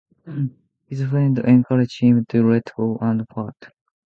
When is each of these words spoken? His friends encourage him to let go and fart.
His 0.87 1.03
friends 1.03 1.37
encourage 1.41 1.99
him 1.99 2.25
to 2.29 2.41
let 2.53 2.71
go 2.75 2.97
and 3.03 3.23
fart. 3.31 3.67